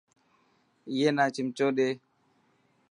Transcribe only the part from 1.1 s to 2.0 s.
نا چمچو ڏي.